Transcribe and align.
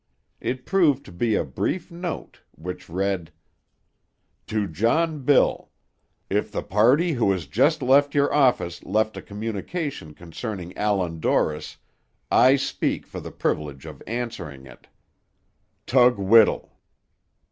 It 0.39 0.65
proved 0.65 1.05
to 1.05 1.11
be 1.11 1.35
a 1.35 1.43
brief 1.43 1.91
note, 1.91 2.41
which 2.55 2.89
read, 2.89 3.31
"TO 4.47 4.67
JOHN 4.67 5.19
BILL, 5.25 5.69
If 6.27 6.51
the 6.51 6.63
party 6.63 7.11
who 7.13 7.31
has 7.33 7.45
just 7.45 7.83
left 7.83 8.15
your 8.15 8.33
office 8.33 8.81
left 8.83 9.15
a 9.15 9.21
communication 9.21 10.15
concerning 10.15 10.75
Allan 10.75 11.19
Dorris, 11.19 11.77
I 12.31 12.55
speak 12.55 13.05
for 13.05 13.19
the 13.19 13.29
privilege 13.31 13.85
of 13.85 14.01
answering 14.07 14.65
it. 14.65 14.87
"TUG 15.85 16.17
WHITTLE." 16.17 16.75